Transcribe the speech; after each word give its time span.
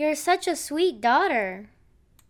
You're 0.00 0.14
such 0.14 0.48
a 0.48 0.56
sweet 0.56 1.02
daughter. 1.02 1.68